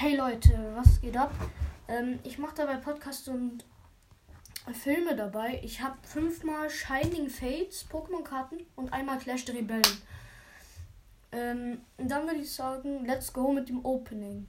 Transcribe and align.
Hey 0.00 0.14
Leute, 0.14 0.52
was 0.76 1.00
geht 1.00 1.16
ab? 1.16 1.34
Ähm, 1.88 2.20
ich 2.22 2.38
mache 2.38 2.54
dabei 2.54 2.76
Podcasts 2.76 3.26
und 3.26 3.64
Filme 4.72 5.16
dabei. 5.16 5.60
Ich 5.64 5.80
habe 5.80 5.96
fünfmal 6.06 6.70
Shining 6.70 7.28
Fates 7.28 7.84
Pokémon-Karten 7.90 8.64
und 8.76 8.92
einmal 8.92 9.18
Clash 9.18 9.44
der 9.44 9.56
Rebellen. 9.56 10.00
Ähm, 11.32 11.80
dann 11.96 12.28
würde 12.28 12.38
ich 12.38 12.54
sagen, 12.54 13.06
let's 13.06 13.32
go 13.32 13.52
mit 13.52 13.68
dem 13.68 13.84
Opening. 13.84 14.48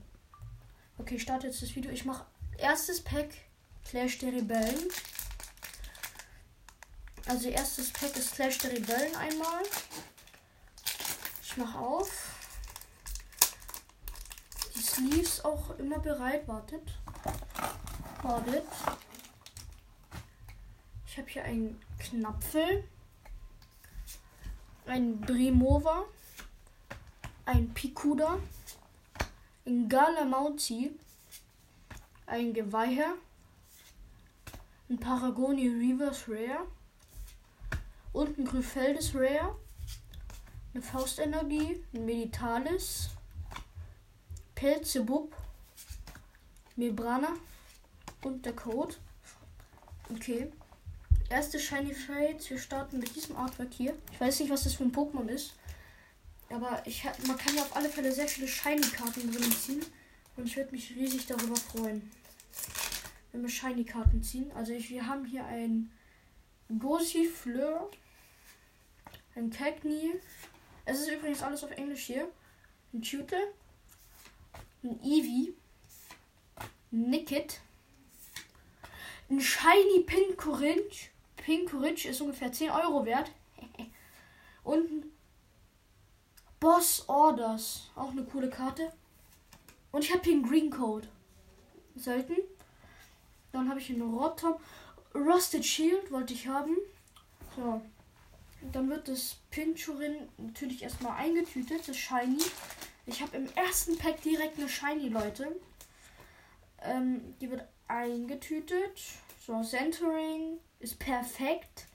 Okay, 0.98 1.16
ich 1.16 1.22
starte 1.22 1.48
jetzt 1.48 1.60
das 1.60 1.74
Video. 1.74 1.90
Ich 1.90 2.04
mache 2.04 2.26
erstes 2.56 3.02
Pack 3.02 3.30
Clash 3.84 4.18
der 4.18 4.32
Rebellen. 4.32 4.86
Also 7.26 7.48
erstes 7.48 7.92
Pack 7.92 8.16
ist 8.16 8.36
Clash 8.36 8.58
der 8.58 8.70
Rebellen 8.70 9.16
einmal. 9.16 9.64
Ich 11.42 11.56
mache 11.56 11.76
auf. 11.76 12.39
Sleeves 14.80 15.44
auch 15.44 15.78
immer 15.78 15.98
bereit. 15.98 16.48
Wartet. 16.48 16.82
Wartet. 18.22 18.64
Ich 21.06 21.18
habe 21.18 21.28
hier 21.28 21.44
einen 21.44 21.80
Knapfel. 21.98 22.84
Ein 24.86 25.20
Brimova. 25.20 26.04
Ein 27.44 27.72
Pikuda. 27.74 28.38
Ein 29.66 29.88
Galamauzi. 29.88 30.92
Ein 32.26 32.54
Geweiher. 32.54 33.14
Ein 34.88 34.98
Paragoni 34.98 35.68
Reverse 35.68 36.30
Rare. 36.30 36.66
Und 38.12 38.38
ein 38.38 38.44
Grypheldes 38.44 39.14
Rare. 39.14 39.56
Eine 40.72 40.82
Faustenergie. 40.82 41.84
Ein 41.92 42.04
Meditalis. 42.04 43.10
Pelzebub. 44.60 45.34
Mebrana. 46.76 47.34
Und 48.22 48.44
der 48.44 48.52
Code. 48.52 48.94
Okay. 50.10 50.52
Erste 51.30 51.58
Shiny 51.58 51.94
Trades. 51.94 52.50
Wir 52.50 52.58
starten 52.58 52.98
mit 52.98 53.16
diesem 53.16 53.36
Artwork 53.36 53.72
hier. 53.72 53.96
Ich 54.12 54.20
weiß 54.20 54.40
nicht, 54.40 54.50
was 54.50 54.64
das 54.64 54.74
für 54.74 54.84
ein 54.84 54.92
Pokémon 54.92 55.28
ist. 55.28 55.54
Aber 56.50 56.82
ich, 56.84 57.04
man 57.26 57.38
kann 57.38 57.56
ja 57.56 57.62
auf 57.62 57.74
alle 57.74 57.88
Fälle 57.88 58.12
sehr 58.12 58.28
viele 58.28 58.48
Shiny-Karten 58.48 59.32
drin 59.32 59.50
ziehen. 59.52 59.82
Und 60.36 60.46
ich 60.46 60.56
würde 60.56 60.72
mich 60.72 60.94
riesig 60.94 61.26
darüber 61.26 61.56
freuen, 61.56 62.10
wenn 63.32 63.40
wir 63.40 63.48
Shiny-Karten 63.48 64.22
ziehen. 64.22 64.52
Also 64.52 64.72
ich, 64.72 64.90
wir 64.90 65.06
haben 65.06 65.24
hier 65.24 65.46
ein 65.46 65.90
Fleur, 67.34 67.90
ein 69.36 69.50
Cagney. 69.50 70.20
Es 70.84 71.00
ist 71.00 71.10
übrigens 71.10 71.42
alles 71.42 71.64
auf 71.64 71.70
Englisch 71.70 72.02
hier. 72.02 72.28
Ein 72.92 73.02
Tutor, 73.02 73.38
ein 74.82 75.02
Eevee, 75.02 75.52
ein 76.92 77.10
Nickit, 77.10 77.60
ein 79.28 79.40
Shiny 79.40 80.04
Pinkorinch. 80.06 81.10
Pinkorinch 81.36 82.06
ist 82.06 82.20
ungefähr 82.20 82.52
10 82.52 82.70
Euro 82.70 83.04
wert. 83.04 83.30
Und 84.64 84.90
ein 84.90 85.12
Boss 86.58 87.08
Orders. 87.08 87.90
Auch 87.94 88.10
eine 88.10 88.24
coole 88.24 88.50
Karte. 88.50 88.92
Und 89.92 90.04
ich 90.04 90.12
habe 90.12 90.22
hier 90.24 90.34
einen 90.34 90.48
Green 90.48 90.70
Code. 90.70 91.08
Selten. 91.94 92.36
Dann 93.52 93.68
habe 93.68 93.80
ich 93.80 93.90
einen 93.90 94.14
Rotom. 94.14 94.56
Rusted 95.14 95.64
Shield 95.64 96.10
wollte 96.10 96.34
ich 96.34 96.46
haben. 96.46 96.76
So. 97.56 97.80
Dann 98.72 98.90
wird 98.90 99.08
das 99.08 99.36
Pinchurin 99.50 100.28
natürlich 100.36 100.82
erstmal 100.82 101.16
eingetütet, 101.16 101.88
das 101.88 101.96
Shiny. 101.96 102.42
Ich 103.06 103.22
habe 103.22 103.36
im 103.36 103.52
ersten 103.54 103.98
Pack 103.98 104.22
direkt 104.22 104.58
eine 104.58 104.68
Shiny, 104.68 105.08
Leute. 105.08 105.60
Ähm, 106.82 107.36
die 107.40 107.50
wird 107.50 107.66
eingetütet. 107.88 109.00
So, 109.44 109.62
Centering 109.62 110.58
ist 110.78 110.98
perfekt. 110.98 111.86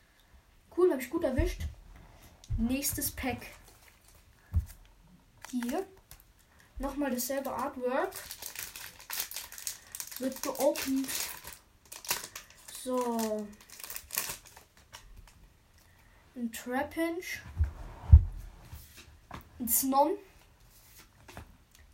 Cool, 0.76 0.92
habe 0.92 1.02
ich 1.02 1.10
gut 1.10 1.24
erwischt. 1.24 1.62
Nächstes 2.58 3.12
Pack. 3.12 3.48
Hier. 5.52 5.86
Nochmal 6.80 7.12
dasselbe 7.12 7.52
Artwork. 7.52 8.14
Wird 10.20 10.42
geopend. 10.42 11.08
So. 12.84 13.48
Ein 16.36 16.52
Trapinch. 16.52 17.42
Ein 19.60 19.70
Snom. 19.70 20.12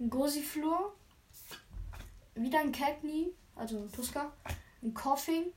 Ein 0.01 0.09
Gosiflor. 0.09 0.95
Wieder 2.34 2.59
ein 2.62 2.72
Cagney, 2.72 3.35
also 3.56 3.78
ein 3.78 3.91
Tuska. 3.91 4.34
Ein 4.81 4.95
Coughing. 4.95 5.53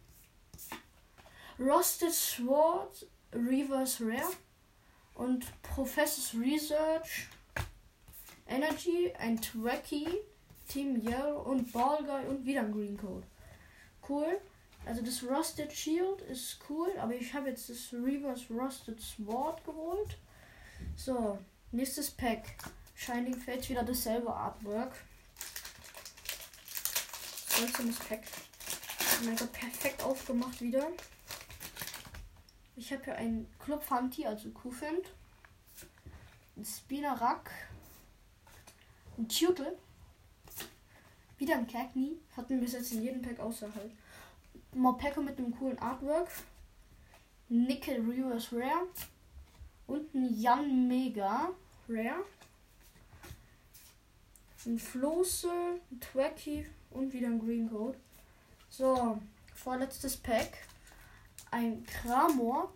Rusted 1.58 2.12
Sword 2.12 3.06
Reverse 3.32 4.04
Rare. 4.04 4.32
Und 5.14 5.46
Professors 5.62 6.34
Research. 6.34 7.28
Energy, 8.46 9.14
ein 9.18 9.40
Twacky, 9.40 10.06
Team 10.68 11.00
Yellow 11.02 11.40
und 11.44 11.72
Ball 11.72 12.04
Guy 12.04 12.26
und 12.26 12.44
wieder 12.44 12.60
ein 12.60 12.72
Green 12.72 12.98
Code. 12.98 13.26
Cool. 14.06 14.38
Also 14.84 15.00
das 15.00 15.22
Rusted 15.22 15.72
Shield 15.72 16.20
ist 16.20 16.58
cool, 16.68 16.92
aber 16.98 17.14
ich 17.14 17.32
habe 17.32 17.48
jetzt 17.48 17.70
das 17.70 17.94
Reverse 17.94 18.52
Rusted 18.52 19.00
Sword 19.00 19.64
geholt. 19.64 20.18
So, 20.96 21.38
nächstes 21.72 22.10
Pack. 22.10 22.56
Shining 22.94 23.38
Fates 23.38 23.68
wieder 23.68 23.82
dasselbe 23.82 24.32
Artwork. 24.32 24.94
19. 27.60 27.94
Pack. 28.08 28.22
Oh 29.00 29.24
mein 29.24 29.36
perfekt 29.36 30.02
aufgemacht 30.02 30.60
wieder. 30.60 30.88
Ich 32.76 32.92
habe 32.92 33.04
hier 33.04 33.16
einen 33.16 33.46
Club 33.58 33.84
Fanti, 33.84 34.26
also 34.26 34.50
Kufend. 34.50 35.06
Ein 36.56 36.64
Spinarak. 36.64 37.50
Ein 39.16 39.28
Tutel. 39.28 39.78
Wieder 41.38 41.56
ein 41.56 41.66
Cagney. 41.66 42.18
Hatten 42.36 42.54
wir 42.54 42.60
bis 42.60 42.72
jetzt 42.72 42.92
in 42.92 43.02
jedem 43.02 43.22
Pack 43.22 43.38
außer 43.38 43.72
halt. 43.74 43.92
Morpeko 44.72 45.22
mit 45.22 45.38
einem 45.38 45.56
coolen 45.56 45.78
Artwork. 45.78 46.28
Nickel 47.48 48.00
Reverse 48.00 48.56
Rare. 48.56 48.88
Und 49.86 50.12
ein 50.14 50.40
Jan 50.40 50.88
Mega 50.88 51.50
Rare. 51.88 52.24
Ein 54.66 54.78
Flosse, 54.78 55.50
ein 55.90 56.00
Twacky 56.00 56.66
und 56.90 57.12
wieder 57.12 57.26
ein 57.26 57.38
Green 57.38 57.68
Code. 57.68 57.98
So, 58.70 59.20
vorletztes 59.54 60.16
Pack. 60.16 60.56
Ein 61.50 61.84
Kramor 61.84 62.72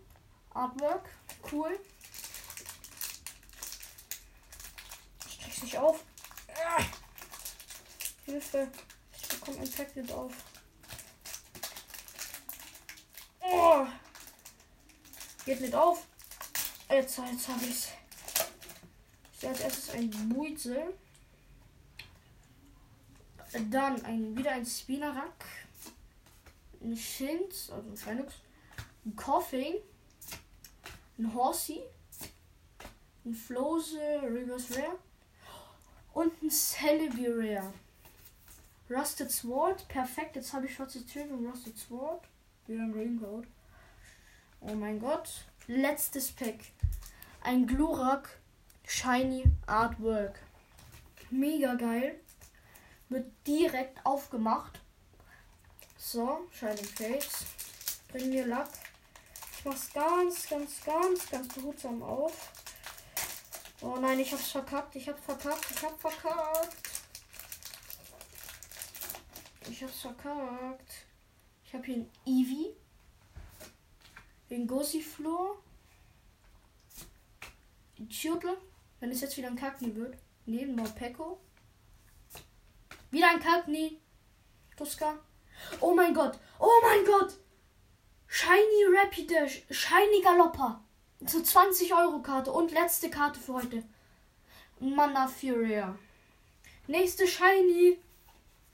Artwork. 0.50 1.08
Cool. 1.50 1.78
Ich 5.26 5.40
krieg's 5.40 5.62
nicht 5.62 5.78
auf. 5.78 6.04
Ah. 6.48 6.82
Hilfe. 8.26 8.68
Ich 9.16 9.28
bekomme 9.28 9.58
Infected 9.58 10.12
auf. 10.12 10.32
Oh. 13.40 13.86
Geht 15.46 15.60
nicht 15.62 15.74
auf. 15.74 16.06
Jetzt, 16.90 17.18
jetzt 17.18 17.48
habe 17.48 17.64
ich's. 17.64 17.88
Ich 19.40 19.48
als 19.48 19.60
erstes 19.60 19.90
ein 19.90 20.10
Muizel. 20.28 20.94
Dann 23.70 24.04
ein, 24.04 24.36
wieder 24.36 24.52
ein 24.52 24.66
Spinarak. 24.66 25.44
Ein 26.82 26.96
Shins, 26.96 27.70
also 27.70 27.88
ein 27.88 27.96
Phoenix. 27.96 28.34
Ein 29.04 29.16
Coughing. 29.16 29.76
Ein 31.18 31.34
Horsey. 31.34 31.82
Ein 33.24 33.34
Flose 33.34 33.98
Reverse 34.22 34.74
Rare. 34.76 34.98
Und 36.12 36.42
ein 36.42 36.50
Celebi 36.50 37.26
Rare. 37.28 37.72
Rusted 38.90 39.30
Sword. 39.30 39.88
Perfekt. 39.88 40.36
Jetzt 40.36 40.52
habe 40.52 40.66
ich 40.66 40.74
schwarze 40.74 41.04
Türen 41.04 41.30
und 41.32 41.46
Rusted 41.46 41.76
Sword. 41.78 42.24
Wieder 42.66 42.82
ein 42.82 42.92
Green 42.92 43.20
Code. 43.20 43.48
Oh 44.60 44.74
mein 44.74 45.00
Gott. 45.00 45.46
Letztes 45.66 46.32
Pack. 46.32 46.60
Ein 47.42 47.66
Glurak 47.66 48.28
Shiny 48.86 49.44
Artwork. 49.66 50.38
Mega 51.30 51.74
geil. 51.74 52.20
Wird 53.08 53.26
direkt 53.46 54.04
aufgemacht. 54.04 54.80
So, 55.96 56.46
Shining 56.52 56.84
Fates. 56.84 57.44
Bring 58.08 58.30
mir 58.30 58.46
Lack. 58.46 58.68
Ich 59.58 59.64
mach's 59.64 59.92
ganz, 59.92 60.48
ganz, 60.48 60.84
ganz, 60.84 61.30
ganz 61.30 61.54
behutsam 61.54 62.02
auf. 62.02 62.52
Oh 63.80 63.96
nein, 63.96 64.18
ich 64.20 64.32
hab's 64.32 64.50
verkackt. 64.50 64.94
Ich 64.96 65.08
hab's 65.08 65.24
verkackt. 65.24 65.70
Ich 65.70 65.82
hab 65.82 66.00
verkackt. 66.00 66.76
Ich 69.70 69.82
hab's 69.82 70.00
verkackt. 70.00 71.06
Ich 71.64 71.74
hab 71.74 71.84
hier 71.84 71.96
ein 71.96 72.10
Eevee. 72.26 72.74
Den 74.50 74.66
Gossiflor. 74.66 75.62
Den 77.98 78.08
Turtle. 78.08 78.58
Wenn 79.00 79.10
es 79.10 79.20
jetzt 79.20 79.36
wieder 79.36 79.48
ein 79.48 79.56
Kacken 79.56 79.94
wird. 79.94 80.16
Neben 80.46 80.74
Morpeko. 80.74 81.38
Wieder 83.10 83.30
ein 83.30 83.40
Kalkni. 83.40 83.98
Tuska. 84.76 85.18
Oh 85.80 85.94
mein 85.94 86.14
Gott. 86.14 86.38
Oh 86.58 86.80
mein 86.82 87.04
Gott. 87.04 87.34
Shiny 88.26 88.96
Rapidash. 88.96 89.62
Shiny 89.70 90.20
Galoppa. 90.22 90.80
Zur 91.26 91.42
20 91.42 91.94
Euro 91.94 92.20
Karte. 92.20 92.52
Und 92.52 92.70
letzte 92.72 93.10
Karte 93.10 93.40
für 93.40 93.54
heute. 93.54 93.82
Mana 94.78 95.26
Furia. 95.26 95.96
Nächste 96.86 97.26
Shiny. 97.26 97.98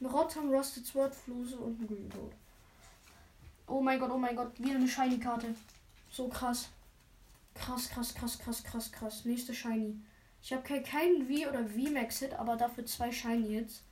Ein 0.01 0.07
Rotom, 0.07 0.51
Rusted 0.53 0.85
Sword, 0.85 1.15
Fluse 1.15 1.57
und 1.57 1.81
ein 1.81 1.87
Green 1.87 2.11
Gold. 2.11 2.35
Oh 3.67 3.81
mein 3.81 3.99
Gott, 3.99 4.11
oh 4.11 4.19
mein 4.19 4.37
Gott. 4.37 4.59
Wieder 4.59 4.75
eine 4.75 4.89
Shiny 4.89 5.19
Karte. 5.19 5.55
So 6.11 6.29
krass. 6.29 6.69
Krass, 7.55 7.89
krass, 7.89 8.15
krass, 8.15 8.39
krass, 8.39 8.65
krass, 8.65 8.93
krass. 8.93 9.25
Nächste 9.25 9.55
Shiny. 9.55 9.97
Ich 10.43 10.53
habe 10.53 10.63
keinen 10.63 10.85
kein 10.85 11.27
V 11.29 11.49
oder 11.49 11.65
V-Max-Hit, 11.65 12.35
aber 12.35 12.57
dafür 12.57 12.85
zwei 12.85 13.13
Shiny 13.13 13.49
Hits. 13.49 13.83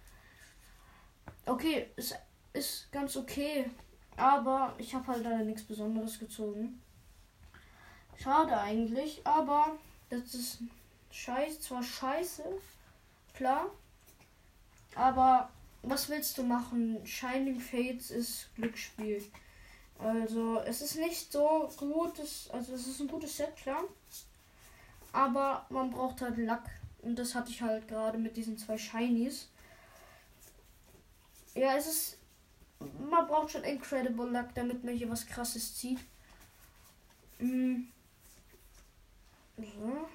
Okay, 1.46 1.88
es 1.96 2.14
ist 2.52 2.90
ganz 2.92 3.16
okay. 3.16 3.70
Aber 4.16 4.74
ich 4.78 4.94
habe 4.94 5.06
halt 5.06 5.24
leider 5.24 5.44
nichts 5.44 5.62
Besonderes 5.62 6.18
gezogen. 6.18 6.80
Schade 8.16 8.56
eigentlich, 8.58 9.20
aber 9.24 9.78
das 10.10 10.34
ist 10.34 10.58
scheiße, 11.10 11.60
zwar 11.60 11.82
scheiße, 11.82 12.44
klar. 13.34 13.70
Aber 14.94 15.50
was 15.82 16.08
willst 16.08 16.38
du 16.38 16.42
machen? 16.44 17.04
Shining 17.06 17.58
Fates 17.58 18.10
ist 18.10 18.54
Glücksspiel. 18.54 19.24
Also 19.98 20.60
es 20.60 20.82
ist 20.82 20.96
nicht 20.96 21.32
so 21.32 21.68
gut, 21.76 22.20
also 22.20 22.74
es 22.74 22.86
ist 22.86 23.00
ein 23.00 23.08
gutes 23.08 23.36
Set, 23.36 23.56
klar. 23.56 23.82
Aber 25.12 25.66
man 25.70 25.90
braucht 25.90 26.20
halt 26.20 26.36
Lack. 26.36 26.70
Und 27.02 27.16
das 27.16 27.34
hatte 27.34 27.50
ich 27.50 27.62
halt 27.62 27.88
gerade 27.88 28.18
mit 28.18 28.36
diesen 28.36 28.56
zwei 28.58 28.78
Shinies. 28.78 29.48
Ja, 31.54 31.76
es 31.76 31.86
ist. 31.86 32.18
Man 33.08 33.26
braucht 33.26 33.52
schon 33.52 33.64
Incredible 33.64 34.28
Luck, 34.28 34.54
damit 34.54 34.82
man 34.82 34.94
hier 34.94 35.08
was 35.08 35.26
krasses 35.26 35.76
zieht. 35.76 36.00
Mhm. 37.38 37.88
So. 39.56 40.08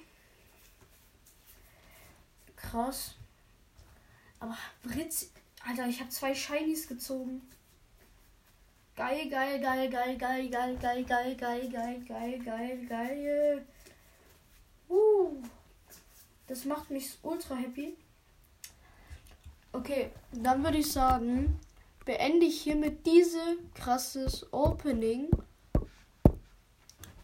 Krass. 2.56 3.14
Aber 4.40 4.56
Britz. 4.82 5.30
Alter, 5.64 5.86
ich 5.88 6.00
habe 6.00 6.10
zwei 6.10 6.34
Shinies 6.34 6.86
gezogen. 6.86 7.42
Geil, 8.94 9.28
geil, 9.28 9.60
geil, 9.60 9.88
geil, 9.88 10.16
geil, 10.18 10.48
geil, 10.48 10.76
geil, 10.78 11.04
geil, 11.04 11.36
geil, 11.36 11.68
geil, 11.70 12.04
geil, 12.06 12.38
geil, 12.44 12.86
geil. 12.86 13.66
Uh. 14.88 15.42
Das 16.46 16.64
macht 16.64 16.90
mich 16.90 17.18
ultra 17.22 17.54
happy. 17.56 17.96
Okay, 19.72 20.10
dann 20.32 20.64
würde 20.64 20.78
ich 20.78 20.90
sagen, 20.90 21.58
beende 22.04 22.46
ich 22.46 22.62
hiermit 22.62 23.04
diese 23.06 23.58
krasses 23.74 24.50
Opening. 24.52 25.28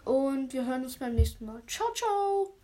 Und 0.04 0.52
wir 0.52 0.66
hören 0.66 0.84
uns 0.84 0.98
beim 0.98 1.14
nächsten 1.14 1.46
Mal. 1.46 1.62
Ciao, 1.66 1.92
ciao! 1.94 2.63